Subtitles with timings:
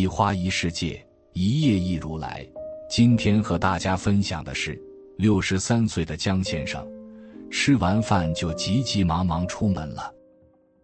[0.00, 2.42] 一花一世界，一叶一如来。
[2.88, 4.80] 今天和大家分享的是
[5.18, 6.88] 六十三岁的江先生，
[7.50, 10.10] 吃完饭就急急忙忙出门了。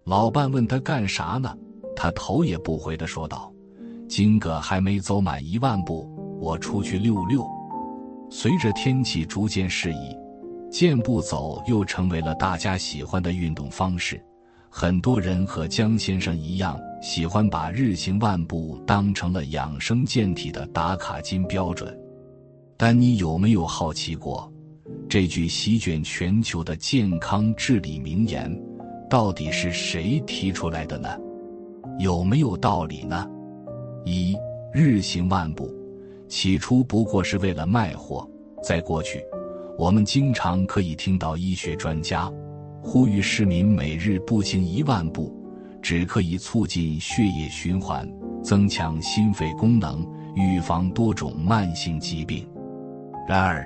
[0.04, 1.56] 老伴问他干啥呢？
[1.96, 3.50] 他头也不回的说道
[4.06, 6.06] ：“今个还没走满一万步，
[6.38, 7.42] 我出去溜溜。”
[8.28, 10.14] 随着天气逐渐适宜，
[10.70, 14.22] 健步走又成为了大家喜欢的运动方式。
[14.68, 21.96] 很多人和江先生一样，喜欢把日行万步当成了养生健体的打卡金标准。
[22.76, 24.52] 但你有没有好奇过，
[25.08, 28.54] 这句席卷全球的健康治理名言，
[29.08, 31.08] 到底是谁提出来的呢？
[31.98, 33.26] 有没有道理呢？
[34.04, 34.36] 一
[34.72, 35.74] 日行万步，
[36.28, 38.28] 起初不过是为了卖货。
[38.62, 39.24] 在过去，
[39.78, 42.30] 我们经常可以听到医学专家。
[42.82, 45.34] 呼吁市民每日步行一万步，
[45.86, 52.44] 只可以促进血液循环，增强心肺功能，预防多种慢性疾病。
[53.28, 53.64] 然而，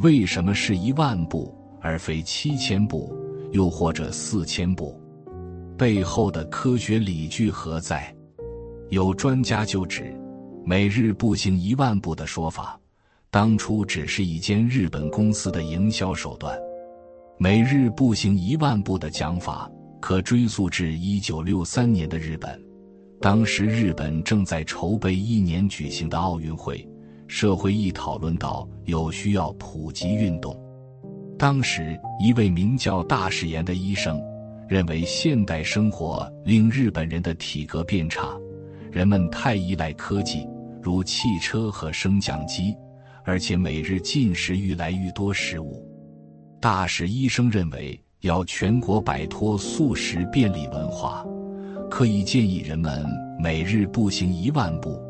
[0.00, 3.16] 为什么是一万步而非七千步，
[3.52, 5.00] 又或者四千步？
[5.78, 8.12] 背后的科学理据何在？
[8.88, 10.12] 有专家就指，
[10.64, 12.76] 每日步行一万步的说法，
[13.30, 16.58] 当初只是一间日本公司的营销手段。
[17.38, 19.70] 每日步行一万步的讲法，
[20.00, 22.60] 可追溯至一九六三年的日本。
[23.20, 26.88] 当时日本正在筹备一年举行的奥运会，
[27.28, 30.58] 社会一讨论到有需要普及运动。
[31.38, 34.20] 当时一位名叫大石岩的医生，
[34.68, 38.34] 认为现代生活令日本人的体格变差，
[38.90, 40.46] 人们太依赖科技，
[40.82, 42.74] 如汽车和升降机，
[43.24, 45.86] 而且每日进食愈来愈多食物。
[46.60, 51.24] 大使医生认为，要全国摆脱素食便利文化，
[51.90, 53.06] 可以建议人们
[53.38, 55.00] 每日步行一万步。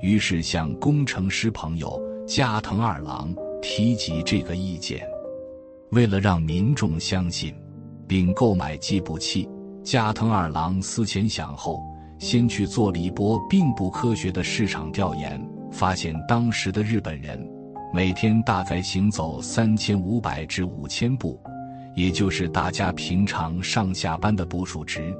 [0.00, 5.06] 于是向工程师朋友加藤二郎提及这个意见。
[5.90, 7.54] 为了让民众相信，
[8.08, 9.46] 并购买计步器，
[9.82, 11.82] 加藤二郎思前想后，
[12.18, 15.38] 先去做了一波并不科学的市场调研，
[15.70, 17.46] 发现当时的日本人。
[17.94, 21.40] 每天大概行走三千五百至五千步，
[21.96, 25.12] 也就是大家平常上下班的步数值。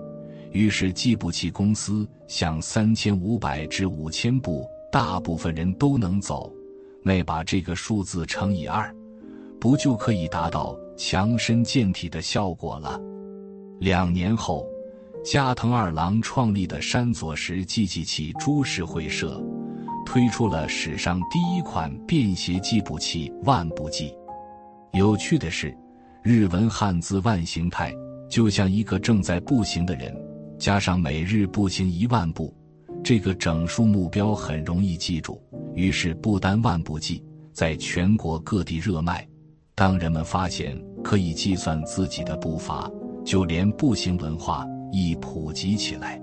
[0.53, 6.53] 于是计步器公司想三千五百至五千步，大部分人都能走，
[7.03, 8.95] 那把这个数字乘以二，
[9.59, 13.01] 不就可以达到强身健体的效果了？
[13.81, 14.67] 两年后，
[15.25, 19.43] 加藤二郎创立的山佐石计计器株式会社。
[20.07, 24.15] 推出了史上第一款便携计步器万步计。
[24.93, 25.77] 有趣的是，
[26.29, 27.95] 日文汉字“万形态”
[28.29, 30.13] 就像一个正在步行的人，
[30.59, 32.53] 加上每日步行一万步，
[33.05, 35.41] 这个整数目标很容易记住。
[35.77, 37.23] 于是，不单万步计
[37.53, 39.25] 在全国各地热卖。
[39.77, 42.91] 当人们发现可以计算自己的步伐，
[43.25, 46.21] 就连步行文化亦普及起来。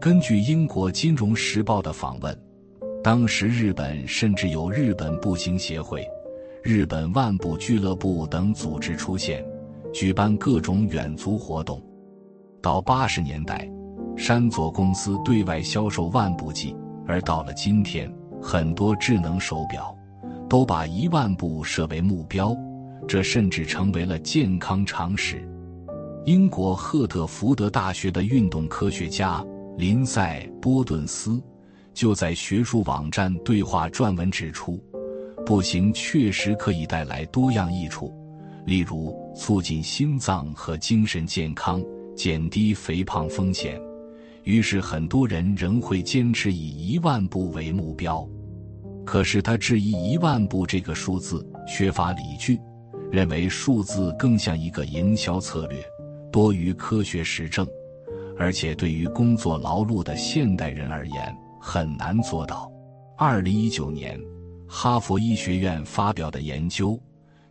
[0.00, 2.36] 根据英国《金融时报》的访问。
[3.00, 6.04] 当时，日本甚至有日本步行协会、
[6.62, 9.42] 日本万步俱乐部等组织出现，
[9.94, 11.82] 举办各种远足活动。
[12.60, 13.66] 到八十年代，
[14.14, 16.76] 山佐公司对外销售万步计，
[17.06, 18.12] 而到了今天，
[18.42, 19.96] 很多智能手表
[20.50, 22.54] 都把一万步设为目标，
[23.08, 25.42] 这甚至成为了健康常识。
[26.26, 29.42] 英国赫特福德大学的运动科学家
[29.78, 31.42] 林赛·波顿斯。
[31.92, 34.78] 就在学术网站对话撰文指出，
[35.50, 38.14] 步行确实可以带来多样益处，
[38.66, 41.82] 例如促进心脏和精神健康，
[42.14, 43.76] 减低肥胖风险。
[44.44, 48.24] 于是很多人仍会坚持以一万步为目标。
[49.04, 52.56] 可是他质疑一万步这个数字缺乏理据，
[53.10, 55.84] 认为数字更像一个营销策略，
[56.30, 57.66] 多于科学实证，
[58.38, 61.36] 而且对于工作劳碌的现代人而言。
[61.60, 62.70] 很难做到。
[63.18, 64.16] 二零一九年，
[64.72, 66.96] 哈佛医学院发表的研究，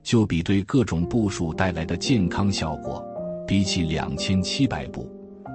[0.02, 3.06] 就比对各种步数带来的健康效果，
[3.46, 5.06] 比起两千七百步，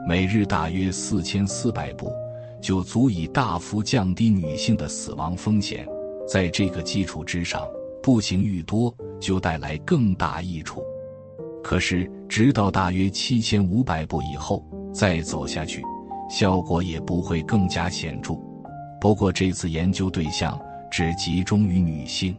[0.07, 2.13] 每日大约四千四百步，
[2.61, 5.89] 就足以大幅降低女性的死亡风险。
[6.29, 7.67] 在这个基础之上，
[8.03, 10.83] 步行愈多，就带来更大益处。
[11.63, 14.63] 可是，直到大约七千五百步以后，
[14.93, 15.83] 再走下去。
[16.29, 18.35] 效果也不会更加显著。
[19.01, 20.61] 不过，这次研究对象
[20.97, 22.39] 只集中于女性。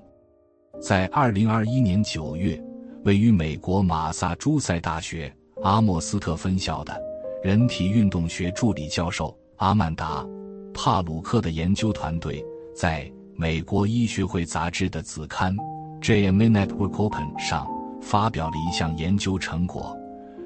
[0.82, 2.58] 在二零二一年九月，
[3.04, 5.30] 位于美国马萨诸塞大学
[5.62, 6.98] 阿莫斯特分校的
[7.44, 10.24] 人体运动学助理教授阿曼达·
[10.74, 12.42] 帕鲁克的研究团队
[12.74, 15.54] 在美国医学会杂志的子刊
[16.02, 17.68] 《JMA Network Open》上
[18.02, 19.94] 发表了一项研究成果，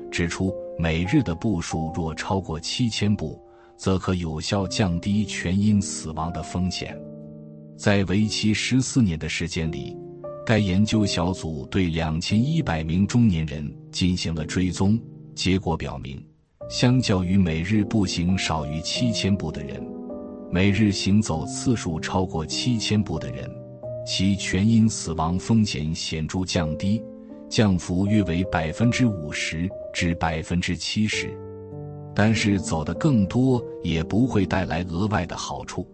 [0.10, 3.40] 指出每日的步数若超过七千步，
[3.78, 7.00] 则可有效降低全因死亡的风险。
[7.80, 9.96] 在为期十四年的时间里，
[10.46, 15.00] 该研究小组对两千一百名中年人进行了追踪，
[15.34, 16.22] 结果表明，
[16.70, 19.82] 相较于每日步行少于七千步的人，
[20.52, 23.50] 每日行走次数超过七千步的人，
[24.06, 27.02] 其全因死亡风险显著降低，
[27.50, 31.34] 降幅约为百分之五十至百分之七十。
[32.14, 35.88] 但是走得更多也不会带来额外的好处。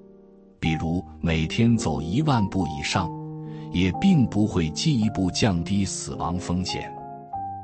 [0.60, 3.10] 比如每天走一万步以上，
[3.72, 6.92] 也并不会进一步降低死亡风险。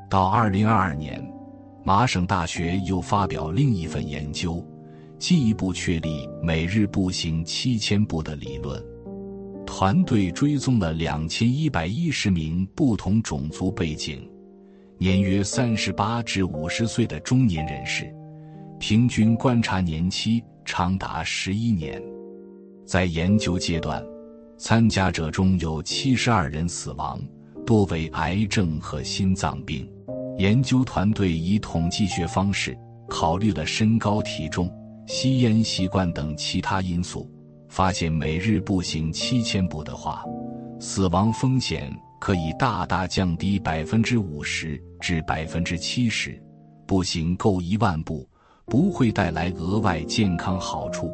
[0.10, 1.26] 到二零二二年，
[1.84, 4.64] 麻省大学又发表另一份研究，
[5.18, 8.84] 进一步确立每日步行七千步的理论。
[9.66, 14.30] 团队追踪了两千一百一十名不同种族背景、
[14.98, 18.14] 年约三十八至五十岁的中年人士，
[18.80, 22.02] 平均观察年期长达十一年。
[22.86, 24.04] 在研究阶段，
[24.57, 27.19] 参加者中有七十二人死亡，
[27.66, 29.89] 多为癌症和心脏病。
[30.38, 34.69] 研究团队以统计学方式考虑了身高、体重、
[35.06, 37.30] 吸烟习惯等其他因素，
[37.69, 40.25] 发现每日步行七千步的话，
[40.80, 46.42] 死亡风险可以大大降低百分之五十至百分之七十。
[46.88, 48.28] 步行够一万步
[48.66, 51.10] 不会带来额外健康好处。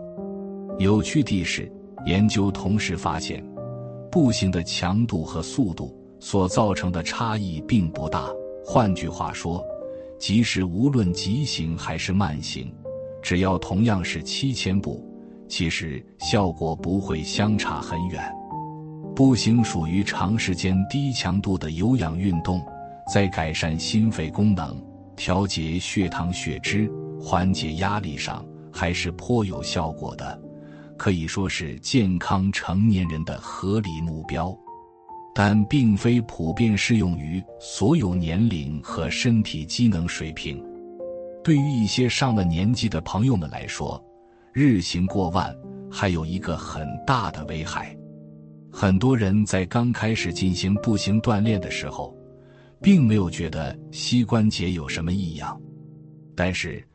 [0.79, 1.71] 有趣的是，
[2.05, 3.43] 研究同时发现，
[4.11, 8.29] 步行的强度和速度所造成的差异并不大。
[8.63, 9.65] 换句话说，
[10.19, 12.71] 即使无论急行还是慢行，
[13.23, 15.03] 只要同样是七千步，
[15.47, 18.23] 其实效果不会相差很远。
[19.15, 22.61] 步行属于长时间低强度的有氧运动，
[23.11, 24.79] 在改善心肺功能、
[25.15, 26.87] 调节血糖血脂、
[27.19, 30.39] 缓解压力上还是颇有效果的。
[30.97, 34.57] 可以说是健康成年人的合理目标，
[35.33, 40.61] 但并非普遍适用于所有年龄和身体机能水平。
[41.43, 44.03] 对于一些上了年纪的朋友们来说，
[44.51, 45.55] 日行过万
[45.89, 47.95] 还有一个很大的危害。
[48.69, 52.13] 很多人在刚开始进行步行锻炼的时候，
[52.81, 55.59] 并没有觉得膝关节有什么异样，
[56.35, 56.85] 但是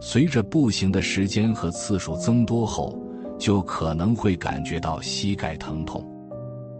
[0.00, 2.98] 随着步行的时间和次数增多后，
[3.40, 6.06] 就可能会感觉到膝盖疼痛，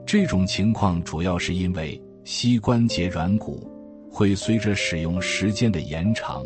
[0.06, 3.66] 这种情况主要是因为膝关节软骨
[4.12, 6.44] 会随着使用时间的延长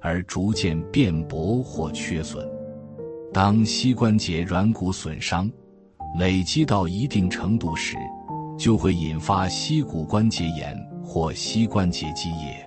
[0.00, 2.48] 而逐渐变薄或缺损。
[3.32, 5.50] 当膝关节软骨损伤
[6.16, 7.96] 累积到一定程度时，
[8.56, 12.64] 就会引发膝骨关节炎或膝关节积液。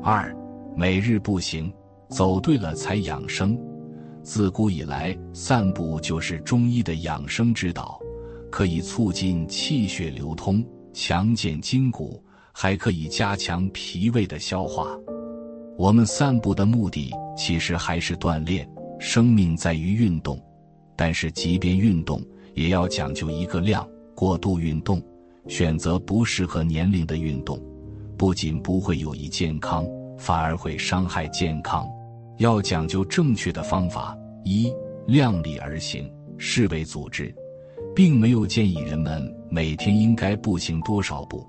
[0.00, 0.32] 二，
[0.76, 1.70] 每日步行，
[2.08, 3.58] 走对了才养生。
[4.22, 7.98] 自古以来，散步就是中医的养生之道，
[8.50, 12.22] 可以促进气血流通，强健筋骨，
[12.52, 14.96] 还可以加强脾胃的消化。
[15.76, 18.68] 我们散步的目的其实还是锻炼。
[19.00, 20.40] 生命在于运动，
[20.94, 22.22] 但是即便运动，
[22.54, 23.84] 也要讲究一个量。
[24.14, 25.02] 过度运动，
[25.48, 27.60] 选择不适合年龄的运动，
[28.16, 29.84] 不仅不会有益健康，
[30.16, 31.84] 反而会伤害健康。
[32.42, 34.18] 要讲究正确的方法。
[34.44, 34.72] 一
[35.06, 36.12] 量力而行。
[36.36, 37.32] 世卫组织
[37.94, 41.46] 并没有建议人们每天应该步行多少步，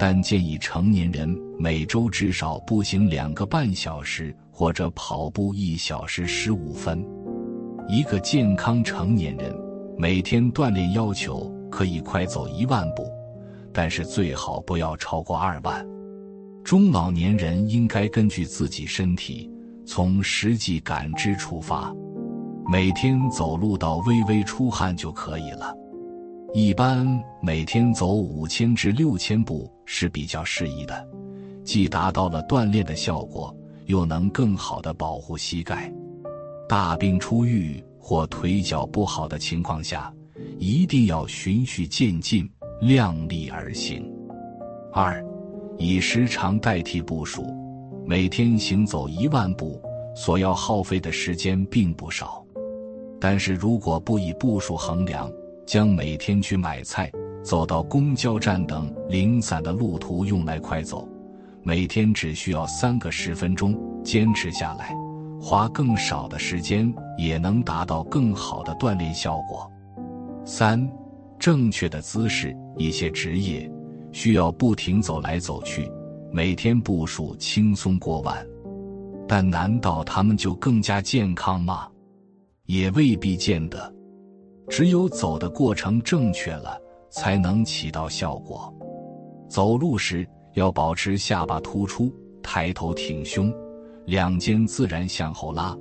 [0.00, 7.06] 但建议成年人每周至少步行两个半小时，或者跑步一小时十五分。
[7.88, 9.54] 一个健康成年人
[9.96, 13.08] 每天锻炼要求可以快走一万步，
[13.72, 15.86] 但是最好不要超过二万。
[16.64, 19.48] 中老年人应该根据自己身体。
[19.84, 21.94] 从实际感知出发，
[22.70, 25.74] 每天走路到微微出汗就可以了。
[26.54, 27.06] 一般
[27.40, 31.08] 每天走五千至六千步是比较适宜的，
[31.64, 33.54] 既达到了锻炼的效果，
[33.86, 35.92] 又能更好的保护膝盖。
[36.68, 40.12] 大病初愈或腿脚不好的情况下，
[40.58, 42.48] 一定要循序渐进，
[42.80, 44.06] 量力而行。
[44.92, 45.24] 二，
[45.78, 47.61] 以时长代替步数。
[48.12, 49.80] 每天行走一万步，
[50.14, 52.44] 所要耗费的时间并不少。
[53.18, 55.32] 但是如果不以步数衡量，
[55.64, 57.10] 将每天去买菜、
[57.42, 61.08] 走到公交站等零散的路途用来快走，
[61.62, 64.94] 每天只需要三个十分钟，坚持下来，
[65.40, 69.72] 花更少的时间也能达到更好的锻炼效果。
[70.44, 70.86] 三、
[71.38, 72.54] 正确的姿势。
[72.76, 73.70] 一些职业
[74.12, 75.90] 需要不停走来走去，
[76.34, 78.46] 每天步数轻松过万，
[79.28, 81.86] 但难道他们就更加健康吗？
[82.64, 83.94] 也未必见得。
[84.66, 88.74] 只有走的过程正确了，才能起到效果。
[89.46, 92.10] 走路时要保持下巴突出，
[92.42, 93.52] 抬头挺胸，
[94.06, 95.76] 两肩自然向后拉，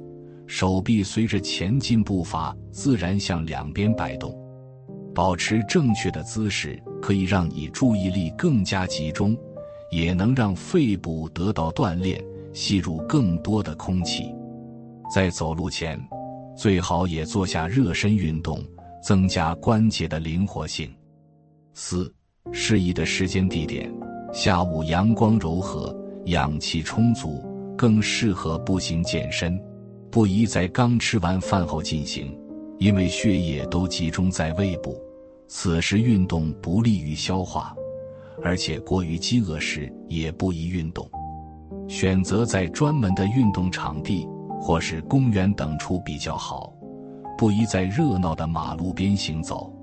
[0.47, 4.37] 手臂随着前进步伐自然向两边摆动。
[5.15, 9.37] 保持正确的姿势，可以让你注意力更加集中，
[9.91, 14.33] 也能让肺部得到锻炼，吸入更多的空气。
[15.13, 15.99] 在走路前，
[16.55, 18.63] 最好也做下热身运动，
[19.03, 20.89] 增加关节的灵活性。
[21.73, 22.11] 四、
[22.51, 23.93] 适宜的时间地点：
[24.33, 25.95] 下午阳光柔和，
[26.25, 27.43] 氧气充足，
[27.77, 29.61] 更适合步行健身。
[30.09, 32.37] 不宜在刚吃完饭后进行。
[32.79, 34.99] 因为血液都集中在胃部，
[35.47, 37.75] 此时运动不利于消化，
[38.43, 41.09] 而且过于饥饿时也不宜运动。
[41.87, 44.27] 选择在专门的运动场地
[44.59, 46.73] 或是公园等处比较好，
[47.37, 49.73] 不宜在热闹的马路边行走，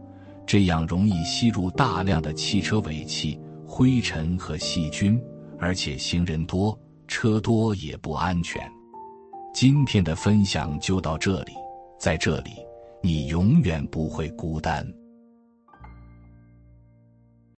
[0.46, 5.20] 这样容易吸入大量的汽车尾气、灰尘和细菌，
[5.58, 8.62] 而且行人多、车多也不安全。
[9.52, 11.52] 今天的分享就到这里，
[11.98, 12.50] 在这里。
[13.00, 14.84] 你永远不会孤单。